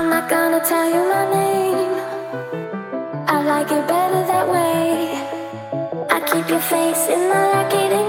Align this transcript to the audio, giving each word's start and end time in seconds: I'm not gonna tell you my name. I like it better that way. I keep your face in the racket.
I'm 0.00 0.08
not 0.08 0.30
gonna 0.30 0.64
tell 0.64 0.88
you 0.88 1.02
my 1.14 1.24
name. 1.30 1.92
I 3.28 3.42
like 3.42 3.70
it 3.70 3.86
better 3.86 4.22
that 4.32 4.48
way. 4.48 5.12
I 6.08 6.20
keep 6.20 6.48
your 6.48 6.58
face 6.58 7.06
in 7.06 7.28
the 7.28 7.34
racket. 7.34 7.99